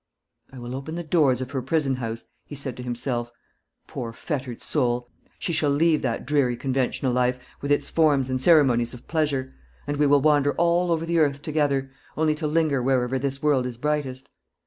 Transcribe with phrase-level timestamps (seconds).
[0.51, 3.31] "I will open the doors of her prison house," he said to himself,
[3.85, 5.11] "poor fettered soul!
[5.37, 9.53] She shall leave that dreary conventional life, with its forms and ceremonies of pleasure;
[9.85, 13.67] and we will wander all over the earth together, only to linger wherever this world
[13.67, 14.27] is brightest.